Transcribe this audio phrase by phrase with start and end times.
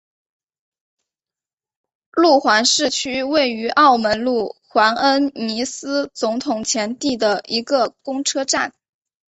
[2.13, 8.73] 路环市区位于澳门路环恩尼斯总统前地的一个公车站。